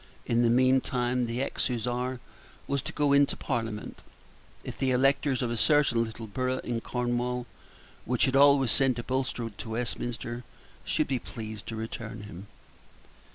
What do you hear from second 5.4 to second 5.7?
of a